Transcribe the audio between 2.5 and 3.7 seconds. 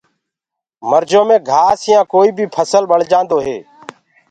ڦسل ڀݪجآندو هي۔